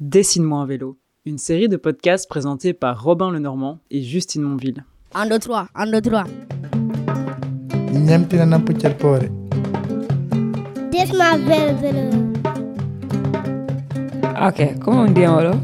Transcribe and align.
Dessine-moi 0.00 0.58
un 0.58 0.66
vélo, 0.66 0.98
une 1.24 1.38
série 1.38 1.68
de 1.68 1.76
podcasts 1.76 2.28
présentés 2.28 2.72
par 2.72 3.00
Robin 3.04 3.30
Lenormand 3.30 3.78
et 3.92 4.02
Justine 4.02 4.42
Monville. 4.42 4.84
1, 5.14 5.28
2, 5.28 5.38
3, 5.38 5.68
1, 5.72 5.86
2, 5.92 6.00
3. 6.00 6.24
ñamtina 7.92 8.58
puccal 8.58 8.96
poore 8.96 9.28
Desma 10.90 11.36
vel 11.36 11.76
vélo. 11.76 12.10
Ok, 14.44 14.80
comment 14.80 15.02
on 15.02 15.10
dit 15.12 15.24
en 15.28 15.36
Wolof 15.36 15.60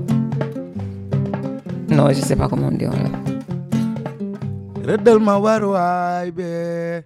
Non, 1.88 2.08
je 2.10 2.20
sais 2.20 2.36
pas 2.36 2.46
comment 2.48 2.68
on 2.68 2.76
dit 2.76 2.86
en 2.86 2.92
be 6.30 7.02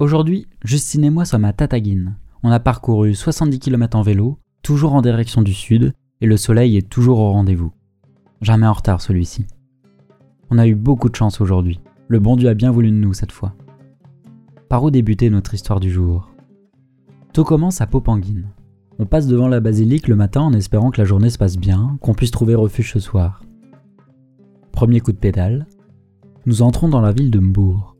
Aujourd'hui, 0.00 0.48
Justine 0.64 1.04
et 1.04 1.10
moi 1.10 1.24
sommes 1.24 1.44
à 1.44 1.52
Tataguine. 1.52 2.16
On 2.42 2.50
a 2.50 2.58
parcouru 2.58 3.14
70 3.14 3.60
km 3.60 3.96
en 3.96 4.02
vélo, 4.02 4.40
toujours 4.64 4.94
en 4.94 5.00
direction 5.00 5.42
du 5.42 5.54
sud, 5.54 5.92
et 6.20 6.26
le 6.26 6.36
soleil 6.36 6.76
est 6.76 6.88
toujours 6.88 7.18
au 7.18 7.32
rendez-vous. 7.32 7.72
Jamais 8.40 8.66
en 8.66 8.72
retard 8.72 9.00
celui-ci. 9.00 9.46
On 10.50 10.58
a 10.58 10.66
eu 10.66 10.74
beaucoup 10.74 11.08
de 11.08 11.16
chance 11.16 11.40
aujourd'hui. 11.40 11.80
Le 12.08 12.18
bon 12.18 12.36
Dieu 12.36 12.48
a 12.48 12.54
bien 12.54 12.70
voulu 12.70 12.90
de 12.90 12.96
nous 12.96 13.14
cette 13.14 13.32
fois. 13.32 13.54
Par 14.68 14.82
où 14.82 14.90
débuter 14.90 15.30
notre 15.30 15.54
histoire 15.54 15.80
du 15.80 15.90
jour? 15.90 16.30
Tout 17.32 17.44
commence 17.44 17.80
à 17.80 17.86
Popenguine. 17.86 18.48
On 18.98 19.06
passe 19.06 19.26
devant 19.26 19.48
la 19.48 19.60
basilique 19.60 20.08
le 20.08 20.16
matin 20.16 20.42
en 20.42 20.52
espérant 20.52 20.90
que 20.90 21.00
la 21.00 21.06
journée 21.06 21.30
se 21.30 21.38
passe 21.38 21.56
bien, 21.56 21.96
qu'on 22.00 22.14
puisse 22.14 22.30
trouver 22.30 22.54
refuge 22.54 22.92
ce 22.92 23.00
soir. 23.00 23.42
Premier 24.72 25.00
coup 25.00 25.12
de 25.12 25.16
pédale. 25.16 25.66
Nous 26.46 26.62
entrons 26.62 26.88
dans 26.88 27.00
la 27.00 27.12
ville 27.12 27.30
de 27.30 27.38
Mbourg. 27.38 27.96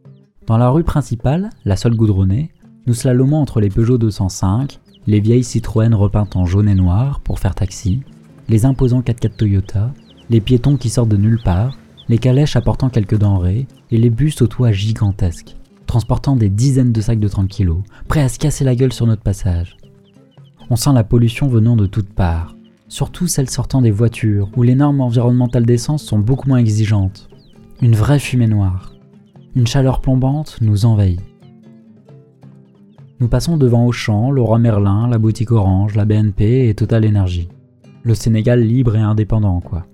Dans 0.47 0.59
la 0.59 0.71
rue 0.71 0.85
principale, 0.85 1.51
la 1.65 1.77
seule 1.77 1.95
goudronnée, 1.95 2.53
nous 2.87 2.95
slalomons 2.95 3.39
entre 3.39 3.61
les 3.61 3.69
Peugeot 3.69 3.99
205, 3.99 4.81
les 5.07 5.21
vieilles 5.21 5.45
Citroën 5.45 5.95
repeintes 5.95 6.37
en 6.37 6.47
jaune 6.47 6.69
et 6.69 6.75
noir 6.75 7.21
pour 7.21 7.39
faire 7.39 7.55
taxi, 7.55 8.01
les 8.49 8.67
imposants 8.67 9.01
4x4 9.01 9.37
Toyota, 9.37 9.93
les 10.29 10.41
piétons 10.41 10.77
qui 10.77 10.91
sortent 10.91 11.09
de 11.09 11.17
nulle 11.17 11.41
part, 11.43 11.79
les 12.09 12.19
calèches 12.19 12.57
apportant 12.57 12.89
quelques 12.89 13.19
denrées 13.19 13.67
et 13.91 13.99
les 13.99 14.11
bus 14.11 14.43
aux 14.43 14.47
toits 14.47 14.73
gigantesques, 14.73 15.57
transportant 15.87 16.37
des 16.37 16.49
dizaines 16.49 16.93
de 16.93 17.01
sacs 17.01 17.21
de 17.21 17.29
30 17.29 17.49
kg, 17.49 17.77
prêts 18.09 18.23
à 18.23 18.29
se 18.29 18.39
casser 18.39 18.65
la 18.65 18.75
gueule 18.75 18.93
sur 18.93 19.07
notre 19.07 19.23
passage. 19.23 19.77
On 20.69 20.77
sent 20.77 20.93
la 20.93 21.05
pollution 21.05 21.49
venant 21.49 21.77
de 21.77 21.87
toutes 21.87 22.13
parts, 22.13 22.57
surtout 22.89 23.27
celle 23.27 23.49
sortant 23.49 23.81
des 23.81 23.91
voitures 23.91 24.51
où 24.57 24.63
les 24.63 24.75
normes 24.75 25.01
environnementales 25.01 25.67
d'essence 25.67 26.03
sont 26.03 26.19
beaucoup 26.19 26.49
moins 26.49 26.59
exigeantes. 26.59 27.29
Une 27.81 27.95
vraie 27.95 28.19
fumée 28.19 28.49
noire. 28.49 28.95
Une 29.57 29.67
chaleur 29.67 30.01
plombante 30.01 30.59
nous 30.61 30.85
envahit. 30.85 31.21
Nous 33.21 33.29
passons 33.29 33.59
devant 33.59 33.85
Auchan, 33.85 34.31
Leroy 34.31 34.59
Merlin, 34.59 35.07
la 35.07 35.19
boutique 35.19 35.51
Orange, 35.53 35.95
la 35.95 36.07
BNP 36.07 36.71
et 36.71 36.75
Total 36.75 37.07
Energy. 37.07 37.49
Le 38.03 38.15
Sénégal 38.15 38.63
libre 38.63 38.97
et 38.97 39.01
indépendant, 39.01 39.61
quoi. 39.61 39.85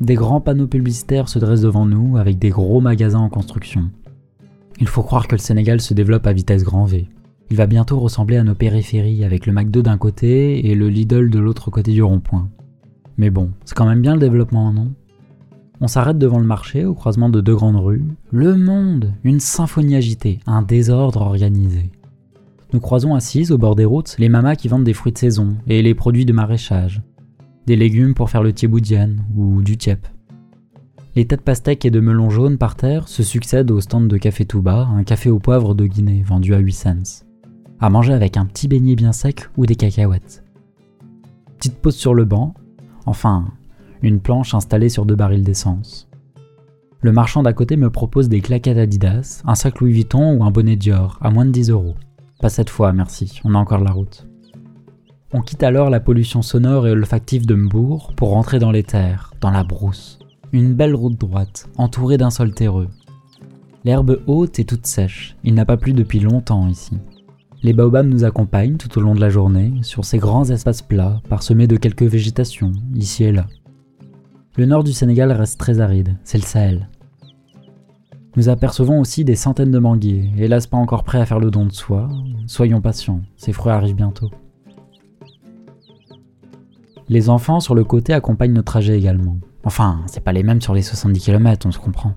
Des 0.00 0.16
grands 0.16 0.40
panneaux 0.40 0.66
publicitaires 0.66 1.28
se 1.28 1.38
dressent 1.38 1.60
devant 1.60 1.86
nous 1.86 2.16
avec 2.16 2.36
des 2.36 2.50
gros 2.50 2.80
magasins 2.80 3.20
en 3.20 3.28
construction. 3.28 3.90
Il 4.80 4.88
faut 4.88 5.04
croire 5.04 5.28
que 5.28 5.36
le 5.36 5.40
Sénégal 5.40 5.80
se 5.80 5.94
développe 5.94 6.26
à 6.26 6.32
vitesse 6.32 6.64
grand 6.64 6.84
V. 6.84 7.08
Il 7.48 7.56
va 7.56 7.68
bientôt 7.68 8.00
ressembler 8.00 8.38
à 8.38 8.42
nos 8.42 8.56
périphéries 8.56 9.22
avec 9.22 9.46
le 9.46 9.52
McDo 9.52 9.82
d'un 9.82 9.96
côté 9.96 10.68
et 10.68 10.74
le 10.74 10.88
Lidl 10.88 11.30
de 11.30 11.38
l'autre 11.38 11.70
côté 11.70 11.92
du 11.92 12.02
rond-point. 12.02 12.48
Mais 13.18 13.30
bon, 13.30 13.52
c'est 13.66 13.76
quand 13.76 13.86
même 13.86 14.02
bien 14.02 14.14
le 14.14 14.20
développement, 14.20 14.72
non? 14.72 14.90
On 15.80 15.86
s'arrête 15.86 16.18
devant 16.18 16.40
le 16.40 16.44
marché 16.44 16.84
au 16.84 16.94
croisement 16.94 17.28
de 17.28 17.40
deux 17.40 17.54
grandes 17.54 17.76
rues. 17.76 18.04
Le 18.32 18.56
monde 18.56 19.14
Une 19.22 19.38
symphonie 19.38 19.94
agitée, 19.94 20.40
un 20.48 20.62
désordre 20.62 21.22
organisé. 21.22 21.92
Nous 22.72 22.80
croisons 22.80 23.14
assises 23.14 23.50
au 23.50 23.56
bord 23.56 23.76
des 23.76 23.86
routes 23.86 24.16
les 24.18 24.28
mamas 24.28 24.54
qui 24.54 24.68
vendent 24.68 24.84
des 24.84 24.92
fruits 24.92 25.12
de 25.12 25.18
saison 25.18 25.56
et 25.66 25.80
les 25.80 25.94
produits 25.94 26.26
de 26.26 26.34
maraîchage. 26.34 27.02
Des 27.66 27.76
légumes 27.76 28.12
pour 28.12 28.28
faire 28.28 28.42
le 28.42 28.52
thieboudian 28.52 29.16
ou 29.34 29.62
du 29.62 29.78
tiep. 29.78 30.06
Les 31.16 31.26
tas 31.26 31.36
de 31.36 31.42
pastèques 31.42 31.86
et 31.86 31.90
de 31.90 32.00
melons 32.00 32.28
jaunes 32.28 32.58
par 32.58 32.74
terre 32.74 33.08
se 33.08 33.22
succèdent 33.22 33.70
au 33.70 33.80
stand 33.80 34.06
de 34.06 34.18
café 34.18 34.44
Touba, 34.44 34.86
un 34.86 35.02
café 35.02 35.30
au 35.30 35.38
poivre 35.38 35.74
de 35.74 35.86
Guinée 35.86 36.22
vendu 36.22 36.54
à 36.54 36.58
8 36.58 36.72
cents. 36.72 37.24
À 37.80 37.88
manger 37.88 38.12
avec 38.12 38.36
un 38.36 38.44
petit 38.44 38.68
beignet 38.68 38.96
bien 38.96 39.12
sec 39.12 39.48
ou 39.56 39.64
des 39.64 39.74
cacahuètes. 39.74 40.44
Petite 41.56 41.78
pause 41.78 41.96
sur 41.96 42.12
le 42.12 42.26
banc, 42.26 42.52
enfin, 43.06 43.46
une 44.02 44.20
planche 44.20 44.54
installée 44.54 44.90
sur 44.90 45.06
deux 45.06 45.16
barils 45.16 45.42
d'essence. 45.42 46.08
Le 47.00 47.12
marchand 47.12 47.42
d'à 47.42 47.52
côté 47.54 47.76
me 47.76 47.90
propose 47.90 48.28
des 48.28 48.40
claquettes 48.40 48.78
Adidas, 48.78 49.42
un 49.46 49.54
sac 49.54 49.80
Louis 49.80 49.92
Vuitton 49.92 50.36
ou 50.36 50.44
un 50.44 50.50
bonnet 50.50 50.76
Dior 50.76 51.18
à 51.22 51.30
moins 51.30 51.46
de 51.46 51.50
10 51.50 51.70
euros. 51.70 51.94
Pas 52.40 52.48
cette 52.48 52.70
fois, 52.70 52.92
merci, 52.92 53.40
on 53.44 53.54
a 53.54 53.58
encore 53.58 53.82
la 53.82 53.90
route. 53.90 54.26
On 55.32 55.42
quitte 55.42 55.64
alors 55.64 55.90
la 55.90 55.98
pollution 55.98 56.40
sonore 56.40 56.86
et 56.86 56.92
olfactive 56.92 57.46
de 57.46 57.54
Mbourg 57.54 58.12
pour 58.14 58.30
rentrer 58.30 58.60
dans 58.60 58.70
les 58.70 58.84
terres, 58.84 59.34
dans 59.40 59.50
la 59.50 59.64
brousse. 59.64 60.20
Une 60.52 60.72
belle 60.74 60.94
route 60.94 61.18
droite, 61.18 61.68
entourée 61.76 62.16
d'un 62.16 62.30
sol 62.30 62.54
terreux. 62.54 62.88
L'herbe 63.84 64.20
haute 64.26 64.58
et 64.60 64.64
toute 64.64 64.86
sèche, 64.86 65.36
il 65.42 65.54
n'a 65.54 65.64
pas 65.64 65.76
plu 65.76 65.92
depuis 65.92 66.20
longtemps 66.20 66.68
ici. 66.68 66.96
Les 67.64 67.72
baobabs 67.72 68.06
nous 68.06 68.24
accompagnent 68.24 68.76
tout 68.76 68.98
au 68.98 69.00
long 69.02 69.16
de 69.16 69.20
la 69.20 69.30
journée, 69.30 69.74
sur 69.82 70.04
ces 70.04 70.18
grands 70.18 70.48
espaces 70.48 70.82
plats, 70.82 71.20
parsemés 71.28 71.66
de 71.66 71.76
quelques 71.76 72.04
végétations, 72.04 72.72
ici 72.94 73.24
et 73.24 73.32
là. 73.32 73.46
Le 74.56 74.64
nord 74.64 74.84
du 74.84 74.92
Sénégal 74.92 75.32
reste 75.32 75.58
très 75.58 75.80
aride, 75.80 76.16
c'est 76.22 76.38
le 76.38 76.44
Sahel. 76.44 76.88
Nous 78.38 78.48
apercevons 78.48 79.00
aussi 79.00 79.24
des 79.24 79.34
centaines 79.34 79.72
de 79.72 79.80
manguiers, 79.80 80.30
hélas 80.38 80.68
pas 80.68 80.76
encore 80.76 81.02
prêts 81.02 81.18
à 81.18 81.26
faire 81.26 81.40
le 81.40 81.50
don 81.50 81.66
de 81.66 81.72
soi. 81.72 82.08
Soyons 82.46 82.80
patients, 82.80 83.20
ces 83.36 83.52
fruits 83.52 83.72
arrivent 83.72 83.96
bientôt. 83.96 84.30
Les 87.08 87.30
enfants 87.30 87.58
sur 87.58 87.74
le 87.74 87.82
côté 87.82 88.12
accompagnent 88.12 88.52
nos 88.52 88.62
trajets 88.62 88.96
également. 88.96 89.38
Enfin, 89.64 90.02
c'est 90.06 90.22
pas 90.22 90.30
les 90.30 90.44
mêmes 90.44 90.60
sur 90.60 90.72
les 90.72 90.82
70 90.82 91.18
km, 91.18 91.66
on 91.66 91.72
se 91.72 91.80
comprend. 91.80 92.12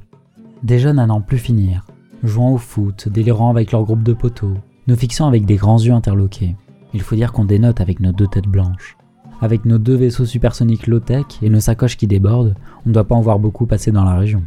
Des 0.62 0.78
jeunes 0.78 1.00
à 1.00 1.08
n'en 1.08 1.22
plus 1.22 1.40
finir, 1.40 1.88
jouant 2.22 2.52
au 2.52 2.60
foot, 2.60 3.10
délirant 3.10 3.50
avec 3.50 3.72
leur 3.72 3.84
groupe 3.84 4.04
de 4.04 4.14
poteaux, 4.14 4.58
nous 4.86 4.96
fixant 4.96 5.28
avec 5.28 5.46
des 5.46 5.56
grands 5.56 5.80
yeux 5.80 5.94
interloqués. 5.94 6.56
Il 6.94 7.02
faut 7.02 7.16
dire 7.16 7.32
qu'on 7.32 7.46
dénote 7.46 7.82
avec 7.82 8.00
nos 8.00 8.12
deux 8.12 8.28
têtes 8.28 8.48
blanches. 8.48 8.96
Avec 9.42 9.66
nos 9.66 9.80
deux 9.80 9.96
vaisseaux 9.96 10.26
supersoniques 10.26 10.86
low-tech 10.86 11.26
et 11.42 11.50
nos 11.50 11.62
sacoches 11.62 11.98
qui 11.98 12.06
débordent, 12.06 12.54
on 12.86 12.90
ne 12.90 12.94
doit 12.94 13.08
pas 13.08 13.16
en 13.16 13.22
voir 13.22 13.40
beaucoup 13.40 13.66
passer 13.66 13.92
dans 13.92 14.04
la 14.04 14.20
région. 14.20 14.44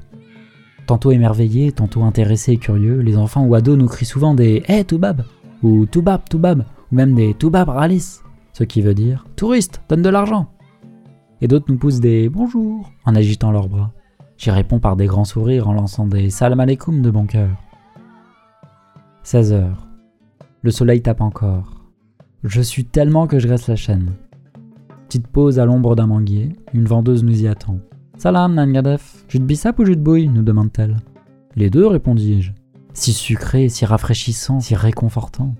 Tantôt 0.87 1.12
émerveillés, 1.12 1.72
tantôt 1.72 2.03
intéressés 2.03 2.53
et 2.53 2.56
curieux, 2.59 3.00
les 3.00 3.17
enfants 3.17 3.47
ou 3.47 3.55
ados 3.55 3.78
nous 3.78 3.87
crient 3.87 4.05
souvent 4.05 4.34
des 4.34 4.62
Hé 4.69 4.84
Toubab 4.84 5.22
ou 5.62 5.87
Toubab, 5.87 6.28
Toubab 6.28 6.65
ou 6.93 6.95
même 6.95 7.15
des 7.15 7.33
Toubab 7.33 7.71
Ralis, 7.71 8.21
ce 8.53 8.65
qui 8.65 8.83
veut 8.83 8.94
dire 8.94 9.27
Touriste, 9.34 9.81
donne 9.89 10.03
de 10.03 10.11
l'argent 10.11 10.50
Et 11.41 11.49
d'autres 11.49 11.67
nous 11.69 11.78
poussent 11.78 12.00
des 12.00 12.28
Bonjour 12.28 12.91
en 13.06 13.15
agitant 13.15 13.50
leurs 13.50 13.69
bras. 13.69 13.93
J'y 14.37 14.50
réponds 14.50 14.78
par 14.78 14.97
des 14.97 15.06
grands 15.06 15.25
sourires 15.25 15.69
en 15.69 15.73
lançant 15.73 16.06
des 16.06 16.28
Salam 16.28 16.61
alaikum 16.61 17.00
de 17.00 17.11
bon 17.11 17.25
cœur. 17.25 17.56
16 19.23 19.53
heures. 19.55 19.87
Le 20.61 20.71
soleil 20.71 21.00
tape 21.00 21.23
encore. 21.23 21.84
Je 22.43 22.61
suis 22.61 22.84
tellement 22.84 23.27
que 23.27 23.39
je 23.39 23.49
reste 23.49 23.69
la 23.69 23.77
chaîne. 23.77 24.12
Petite 25.09 25.28
pause 25.28 25.59
à 25.59 25.65
l'ombre 25.65 25.97
d'un 25.97 26.09
manguier, 26.09 26.53
une 26.75 26.84
vendeuse 26.84 27.25
nous 27.25 27.43
y 27.43 27.49
attend. 27.49 27.78
Salam, 28.16 28.54
Nangadef. 28.54 29.25
Jus 29.28 29.41
de 29.41 29.44
bissap 29.44 29.78
ou 29.78 29.84
jus 29.84 29.97
de 29.97 30.00
bouille 30.00 30.28
nous 30.28 30.42
demande-t-elle. 30.42 30.97
Les 31.56 31.69
deux, 31.69 31.86
répondis-je. 31.86 32.52
Si 32.92 33.12
sucré, 33.12 33.69
si 33.69 33.84
rafraîchissant, 33.84 34.60
si 34.60 34.75
réconfortant. 34.75 35.54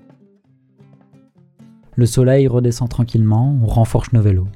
Le 1.95 2.05
soleil 2.05 2.47
redescend 2.47 2.89
tranquillement, 2.89 3.57
on 3.61 3.67
renforce 3.67 4.13
nos 4.13 4.21
vélos. 4.21 4.47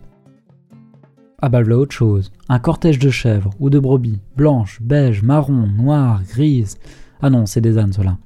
Ah 1.41 1.49
bah 1.49 1.61
voilà 1.61 1.77
autre 1.77 1.93
chose. 1.93 2.31
Un 2.49 2.59
cortège 2.59 2.99
de 2.99 3.09
chèvres 3.09 3.51
ou 3.59 3.69
de 3.69 3.79
brebis, 3.79 4.19
blanches, 4.35 4.81
beiges, 4.81 5.23
marron, 5.23 5.67
noires, 5.67 6.21
grises. 6.23 6.77
Ah 7.21 7.29
non, 7.29 7.45
c'est 7.45 7.61
des 7.61 7.77
ânes 7.77 7.93
ceux-là. 7.93 8.17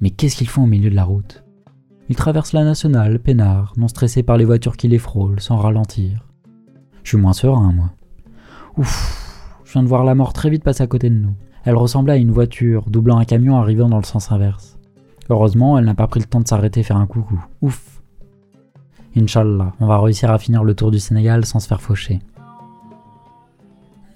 Mais 0.00 0.10
qu'est-ce 0.10 0.36
qu'ils 0.36 0.48
font 0.48 0.64
au 0.64 0.68
milieu 0.68 0.90
de 0.90 0.96
la 0.96 1.04
route? 1.04 1.44
Ils 2.08 2.16
traversent 2.16 2.52
la 2.52 2.64
nationale, 2.64 3.18
peinards, 3.18 3.72
non 3.76 3.88
stressés 3.88 4.22
par 4.22 4.36
les 4.36 4.44
voitures 4.44 4.76
qui 4.76 4.88
les 4.88 4.98
frôlent, 4.98 5.40
sans 5.40 5.56
ralentir. 5.56 6.28
Je 7.02 7.10
suis 7.10 7.18
moins 7.18 7.32
serein, 7.32 7.72
moi. 7.72 7.90
Ouf, 8.76 9.60
je 9.64 9.72
viens 9.72 9.82
de 9.82 9.88
voir 9.88 10.04
la 10.04 10.14
mort 10.14 10.32
très 10.32 10.48
vite 10.48 10.64
passer 10.64 10.82
à 10.82 10.86
côté 10.86 11.10
de 11.10 11.14
nous. 11.14 11.34
Elle 11.64 11.76
ressemblait 11.76 12.14
à 12.14 12.16
une 12.16 12.32
voiture, 12.32 12.88
doublant 12.88 13.18
un 13.18 13.24
camion 13.24 13.56
arrivant 13.56 13.88
dans 13.88 13.98
le 13.98 14.04
sens 14.04 14.32
inverse. 14.32 14.78
Heureusement, 15.30 15.78
elle 15.78 15.84
n'a 15.84 15.94
pas 15.94 16.06
pris 16.06 16.20
le 16.20 16.26
temps 16.26 16.40
de 16.40 16.48
s'arrêter 16.48 16.82
faire 16.82 16.96
un 16.96 17.06
coucou. 17.06 17.44
Ouf. 17.60 18.02
Inch'Allah, 19.16 19.74
on 19.78 19.86
va 19.86 20.00
réussir 20.00 20.30
à 20.30 20.38
finir 20.38 20.64
le 20.64 20.74
tour 20.74 20.90
du 20.90 20.98
Sénégal 20.98 21.44
sans 21.44 21.60
se 21.60 21.68
faire 21.68 21.82
faucher. 21.82 22.20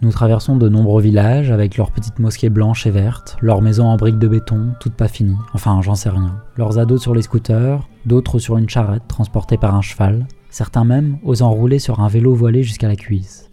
Nous 0.03 0.11
traversons 0.11 0.57
de 0.57 0.69
nombreux 0.69 1.01
villages 1.01 1.51
avec 1.51 1.77
leurs 1.77 1.91
petites 1.91 2.19
mosquées 2.19 2.51
blanches 2.51 2.87
et 2.87 2.91
vertes, 2.91 3.37
leurs 3.41 3.63
maisons 3.63 3.87
en 3.87 3.97
briques 3.97 4.19
de 4.19 4.29
béton, 4.29 4.75
toutes 4.79 4.95
pas 4.95 5.09
finies, 5.09 5.39
enfin 5.55 5.81
j'en 5.81 5.95
sais 5.95 6.11
rien. 6.11 6.41
Leurs 6.57 6.79
ados 6.79 7.01
sur 7.01 7.15
les 7.15 7.23
scooters, 7.23 7.89
d'autres 8.05 8.39
sur 8.39 8.59
une 8.59 8.69
charrette 8.69 9.09
transportée 9.09 9.57
par 9.57 9.75
un 9.75 9.81
cheval, 9.81 10.27
certains 10.51 10.85
même 10.85 11.19
osant 11.25 11.51
rouler 11.51 11.79
sur 11.79 12.01
un 12.01 12.09
vélo 12.09 12.35
voilé 12.35 12.63
jusqu'à 12.63 12.89
la 12.89 12.97
cuisse. 12.97 13.51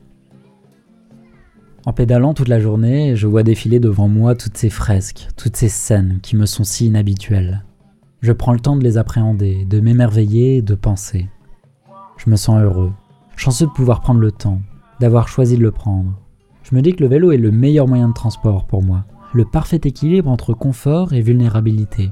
En 1.85 1.91
pédalant 1.91 2.33
toute 2.33 2.47
la 2.47 2.61
journée, 2.61 3.17
je 3.17 3.27
vois 3.27 3.43
défiler 3.43 3.81
devant 3.81 4.07
moi 4.07 4.35
toutes 4.35 4.55
ces 4.55 4.69
fresques, 4.69 5.27
toutes 5.35 5.57
ces 5.57 5.67
scènes 5.67 6.19
qui 6.23 6.37
me 6.37 6.45
sont 6.45 6.63
si 6.63 6.85
inhabituelles. 6.85 7.65
Je 8.21 8.31
prends 8.31 8.53
le 8.53 8.61
temps 8.61 8.77
de 8.77 8.83
les 8.85 8.97
appréhender, 8.97 9.65
de 9.65 9.81
m'émerveiller 9.81 10.61
de 10.61 10.75
penser. 10.75 11.27
Je 12.15 12.29
me 12.29 12.37
sens 12.37 12.61
heureux. 12.61 12.93
Chanceux 13.35 13.65
de 13.65 13.71
pouvoir 13.71 13.99
prendre 13.99 14.21
le 14.21 14.31
temps, 14.31 14.61
d'avoir 15.01 15.27
choisi 15.27 15.57
de 15.57 15.61
le 15.61 15.71
prendre. 15.71 16.17
Je 16.63 16.73
me 16.73 16.81
dis 16.81 16.93
que 16.93 17.03
le 17.03 17.09
vélo 17.09 17.33
est 17.33 17.37
le 17.37 17.51
meilleur 17.51 17.89
moyen 17.89 18.07
de 18.07 18.13
transport 18.13 18.65
pour 18.65 18.81
moi, 18.81 19.03
le 19.33 19.43
parfait 19.43 19.81
équilibre 19.83 20.29
entre 20.29 20.53
confort 20.53 21.11
et 21.11 21.19
vulnérabilité. 21.19 22.11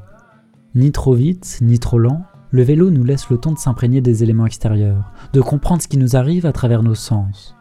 Ni 0.76 0.92
trop 0.92 1.14
vite, 1.14 1.60
ni 1.62 1.80
trop 1.80 1.98
lent, 1.98 2.24
le 2.50 2.64
vélo 2.64 2.90
nous 2.90 3.06
laisse 3.06 3.30
le 3.30 3.38
temps 3.38 3.54
de 3.54 3.58
s'imprégner 3.58 4.02
des 4.02 4.22
éléments 4.22 4.46
extérieurs, 4.46 5.14
de 5.32 5.40
comprendre 5.40 5.82
ce 5.82 5.88
qui 5.88 5.98
nous 5.98 6.18
arrive 6.18 6.46
à 6.46 6.52
travers 6.52 6.84
nos 6.84 6.96
sens. 6.96 7.56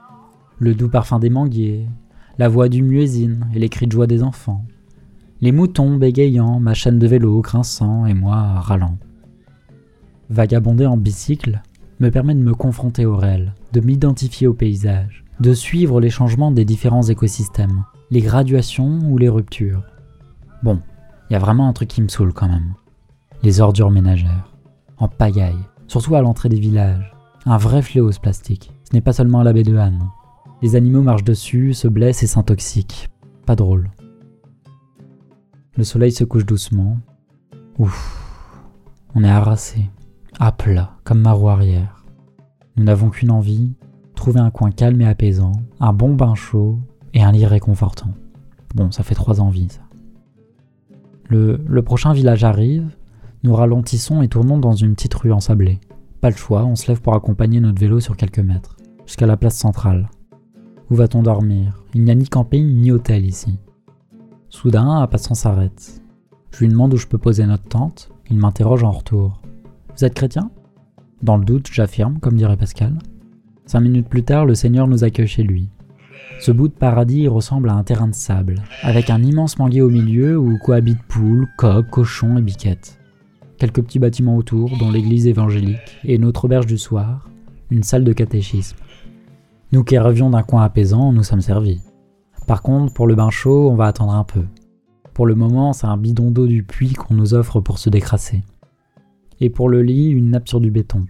Le 0.59 0.75
doux 0.75 0.89
parfum 0.89 1.21
des 1.21 1.31
manguiers, 1.31 1.87
la 2.41 2.49
voix 2.49 2.71
du 2.71 2.83
muezzin 2.83 3.41
et 3.55 3.59
les 3.59 3.69
cris 3.69 3.87
de 3.87 3.93
joie 3.93 4.07
des 4.07 4.23
enfants. 4.23 4.65
Les 5.43 5.53
moutons 5.53 5.97
bégayant, 5.97 6.59
ma 6.59 6.73
chaîne 6.73 6.99
de 6.99 7.07
vélo 7.07 7.43
grinçant 7.43 8.07
et 8.07 8.15
moi 8.15 8.61
râlant. 8.61 8.97
Vagabonder 10.31 10.87
en 10.87 10.97
bicycle 10.97 11.61
me 11.99 12.11
permet 12.11 12.35
de 12.35 12.41
me 12.41 12.55
confronter 12.55 13.05
au 13.05 13.15
réel, 13.15 13.53
de 13.75 13.81
m'identifier 13.81 14.47
au 14.47 14.55
paysage, 14.55 15.23
de 15.39 15.53
suivre 15.53 16.01
les 16.01 16.09
changements 16.09 16.51
des 16.51 16.65
différents 16.65 17.03
écosystèmes, 17.03 17.85
les 18.11 18.23
graduations 18.23 19.01
ou 19.11 19.19
les 19.19 19.29
ruptures. 19.29 19.85
Bon, 20.63 20.81
il 21.29 21.35
y 21.35 21.37
a 21.37 21.41
vraiment 21.41 21.69
un 21.69 21.75
truc 21.75 21.91
qui 21.91 22.01
me 22.01 22.09
saoule 22.09 22.33
quand 22.33 22.49
même. 22.49 22.73
Les 23.43 23.61
ordures 23.61 23.91
ménagères 23.91 24.51
en 24.97 25.09
pagaille, 25.09 25.67
surtout 25.89 26.15
à 26.15 26.23
l'entrée 26.23 26.49
des 26.49 26.59
villages. 26.59 27.13
Un 27.45 27.59
vrai 27.59 27.83
fléau 27.83 28.11
ce 28.11 28.21
plastique. 28.21 28.73
Ce 28.85 28.95
n'est 28.97 29.03
pas 29.03 29.13
seulement 29.13 29.43
la 29.43 29.53
baie 29.53 29.63
de 29.63 29.77
Han. 29.77 29.99
Les 30.63 30.77
animaux 30.77 31.03
marchent 31.03 31.25
dessus, 31.25 31.73
se 31.73 31.89
blessent 31.89 32.23
et 32.23 32.27
s'intoxiquent. 32.27 33.09
Pas 33.47 33.57
drôle. 33.57 33.91
Le 35.77 35.85
soleil 35.85 36.13
se 36.13 36.25
couche 36.25 36.45
doucement. 36.45 36.99
Ouf. 37.79 38.17
On 39.15 39.25
est 39.25 39.31
harassé, 39.31 39.89
à 40.39 40.53
plat, 40.53 40.99
comme 41.03 41.23
ma 41.23 41.33
roue 41.33 41.49
arrière. 41.49 42.05
Nous 42.77 42.85
n'avons 42.85 43.09
qu'une 43.09 43.31
envie, 43.31 43.73
trouver 44.15 44.41
un 44.41 44.51
coin 44.51 44.71
calme 44.71 45.01
et 45.01 45.07
apaisant, 45.07 45.53
un 45.81 45.95
bon 45.95 46.15
bain 46.15 46.35
chaud 46.35 46.79
et 47.15 47.23
un 47.23 47.33
lit 47.33 47.47
réconfortant. 47.47 48.13
Bon, 48.75 48.91
ça 48.91 49.03
fait 49.03 49.15
trois 49.15 49.41
envies, 49.41 49.71
ça. 49.71 49.81
Le, 51.29 51.65
le 51.67 51.83
prochain 51.83 52.13
village 52.13 52.45
arrive, 52.45 52.95
nous 53.45 53.55
ralentissons 53.55 54.21
et 54.21 54.29
tournons 54.29 54.59
dans 54.59 54.75
une 54.75 54.95
petite 54.95 55.15
rue 55.15 55.33
ensablée. 55.33 55.81
Pas 56.21 56.29
le 56.29 56.37
choix, 56.37 56.65
on 56.67 56.77
se 56.77 56.89
lève 56.89 57.01
pour 57.01 57.15
accompagner 57.15 57.61
notre 57.61 57.81
vélo 57.81 57.99
sur 57.99 58.17
quelques 58.17 58.41
mètres, 58.41 58.77
jusqu'à 59.07 59.27
la 59.27 59.39
place 59.39 59.57
centrale. 59.57 60.11
Où 60.91 60.97
va-t-on 60.97 61.23
dormir? 61.23 61.83
Il 61.95 62.05
n'y 62.05 62.11
a 62.11 62.15
ni 62.15 62.27
camping 62.29 62.67
ni 62.67 62.91
hôtel 62.91 63.25
ici. 63.25 63.59
Soudain, 64.49 64.89
un 64.89 65.07
passant 65.07 65.35
s'arrête. 65.35 66.03
Je 66.53 66.61
lui 66.61 66.69
demande 66.69 66.95
où 66.95 66.97
je 66.97 67.07
peux 67.07 67.19
poser 67.19 67.47
notre 67.47 67.69
tente, 67.69 68.11
il 68.31 68.37
m'interroge 68.37 68.83
en 68.83 68.91
retour. 68.91 69.41
Vous 69.97 70.05
êtes 70.05 70.15
chrétien? 70.15 70.51
Dans 71.23 71.37
le 71.37 71.45
doute, 71.45 71.69
j'affirme, 71.73 72.19
comme 72.19 72.37
dirait 72.37 72.57
Pascal. 72.57 72.99
Cinq 73.67 73.81
minutes 73.81 74.09
plus 74.09 74.25
tard, 74.25 74.47
le 74.47 74.55
Seigneur 74.55 74.89
nous 74.89 75.05
accueille 75.05 75.29
chez 75.29 75.45
lui. 75.45 75.69
Ce 76.41 76.51
bout 76.51 76.69
de 76.69 76.73
paradis 76.73 77.29
ressemble 77.29 77.69
à 77.69 77.75
un 77.75 77.85
terrain 77.85 78.09
de 78.09 78.15
sable, 78.15 78.57
avec 78.83 79.11
un 79.11 79.23
immense 79.23 79.59
manguier 79.59 79.83
au 79.83 79.91
milieu 79.91 80.39
où 80.39 80.59
cohabitent 80.59 81.03
poules, 81.09 81.47
coqs, 81.57 81.89
cochons 81.89 82.37
et 82.39 82.43
biquettes 82.43 83.01
quelques 83.61 83.83
petits 83.83 83.99
bâtiments 83.99 84.37
autour, 84.37 84.77
dont 84.79 84.91
l'église 84.91 85.27
évangélique 85.27 85.99
et 86.03 86.17
notre 86.17 86.47
auberge 86.47 86.67
du 86.67 86.79
soir, 86.79 87.29
une 87.71 87.83
salle 87.83 88.05
de 88.05 88.13
catéchisme. 88.15 88.79
Nous 89.73 89.85
qui 89.85 89.97
rêvions 89.99 90.31
d'un 90.31 90.43
coin 90.43 90.65
apaisant, 90.65 91.13
nous 91.13 91.23
sommes 91.23 91.41
servis. 91.41 91.81
Par 92.49 92.61
contre, 92.61 92.93
pour 92.93 93.07
le 93.07 93.15
bain 93.15 93.31
chaud, 93.31 93.71
on 93.71 93.77
va 93.77 93.87
attendre 93.87 94.15
un 94.15 94.25
peu. 94.25 94.45
Pour 95.15 95.27
le 95.27 95.37
moment, 95.37 95.73
c'est 95.73 95.87
un 95.87 95.97
bidon 95.97 96.33
d'eau 96.33 96.49
du 96.49 96.65
puits 96.65 96.95
qu'on 96.95 97.15
nous 97.15 97.35
offre 97.35 97.61
pour 97.61 97.79
se 97.79 97.89
décrasser. 97.89 98.43
Et 99.41 99.49
pour 99.49 99.69
le 99.69 99.83
lit, 99.83 100.09
une 100.09 100.31
nappe 100.31 100.49
sur 100.49 100.61
du 100.61 100.73
béton. 100.73 101.07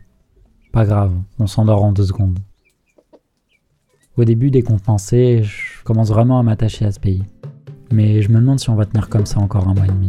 Pas 0.73 0.85
grave, 0.85 1.15
on 1.39 1.47
s'endort 1.47 1.83
en 1.83 1.93
deux 1.93 2.05
secondes. 2.05 2.39
Au 4.19 4.25
début, 4.25 4.51
décompensé, 4.51 5.43
je 5.43 5.83
commence 5.85 6.11
vraiment 6.11 6.39
à 6.39 6.43
m'attacher 6.43 6.85
à 6.85 6.93
ce 6.93 7.01
pays. 7.01 7.25
Mais 7.91 8.21
je 8.21 8.31
me 8.31 8.41
demande 8.41 8.61
si 8.61 8.69
on 8.69 8.77
va 8.77 8.85
tenir 8.85 9.09
comme 9.09 9.25
ça 9.25 9.41
encore 9.41 9.67
un 9.69 9.75
mois 9.75 9.87
et 9.87 9.89
demi. 9.89 10.09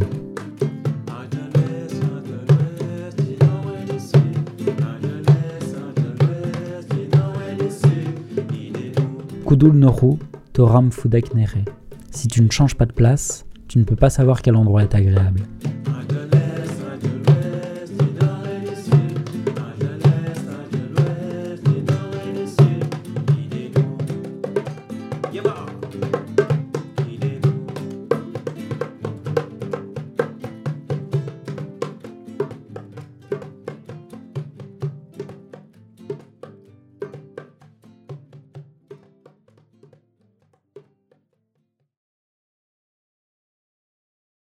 Toram. 10.52 10.90
Si 12.10 12.28
tu 12.28 12.42
ne 12.42 12.50
changes 12.50 12.74
pas 12.74 12.84
de 12.84 12.92
place, 12.92 13.46
tu 13.68 13.78
ne 13.78 13.84
peux 13.84 13.94
pas 13.94 14.10
savoir 14.10 14.42
quel 14.42 14.56
endroit 14.56 14.82
est 14.82 14.94
agréable. 14.94 15.42